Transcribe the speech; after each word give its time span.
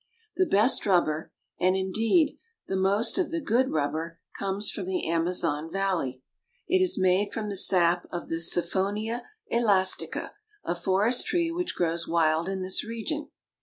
The 0.35 0.47
best 0.47 0.87
rubber, 0.87 1.31
and 1.59 1.75
indeed 1.75 2.39
the 2.65 2.75
most 2.75 3.19
of 3.19 3.29
the 3.29 3.39
good 3.39 3.69
rub 3.69 3.91
ber, 3.91 4.17
comes 4.39 4.71
from 4.71 4.87
the 4.87 5.07
Amazon 5.07 5.71
valley. 5.71 6.23
It 6.67 6.81
is 6.81 6.97
made 6.97 7.31
from 7.31 7.49
the 7.49 7.55
sap 7.55 8.07
of 8.11 8.27
the 8.27 8.41
Siphonia 8.41 9.21
elastica, 9.51 10.33
a 10.63 10.73
forest 10.73 11.27
tree 11.27 11.51
which 11.51 11.75
grows 11.75 12.07
wild 12.07 12.49
in 12.49 12.63
this 12.63 12.83
region. 12.83 13.29